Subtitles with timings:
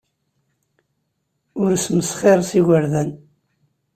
[1.61, 3.09] Ur smesxir s yigerdan.